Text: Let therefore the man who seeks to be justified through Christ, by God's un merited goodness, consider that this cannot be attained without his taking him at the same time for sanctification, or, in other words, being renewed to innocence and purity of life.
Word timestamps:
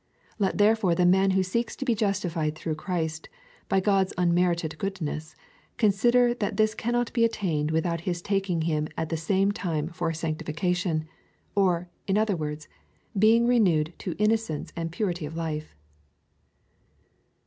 Let 0.39 0.57
therefore 0.57 0.95
the 0.95 1.05
man 1.05 1.29
who 1.37 1.43
seeks 1.43 1.75
to 1.75 1.85
be 1.85 1.93
justified 1.93 2.55
through 2.55 2.73
Christ, 2.73 3.29
by 3.69 3.79
God's 3.79 4.13
un 4.17 4.33
merited 4.33 4.79
goodness, 4.79 5.35
consider 5.77 6.33
that 6.33 6.57
this 6.57 6.73
cannot 6.73 7.13
be 7.13 7.23
attained 7.23 7.69
without 7.69 8.01
his 8.01 8.19
taking 8.19 8.63
him 8.63 8.87
at 8.97 9.09
the 9.09 9.15
same 9.15 9.51
time 9.51 9.89
for 9.89 10.11
sanctification, 10.11 11.07
or, 11.53 11.87
in 12.07 12.17
other 12.17 12.35
words, 12.35 12.67
being 13.15 13.45
renewed 13.45 13.93
to 13.99 14.15
innocence 14.17 14.73
and 14.75 14.91
purity 14.91 15.27
of 15.27 15.37
life. 15.37 15.75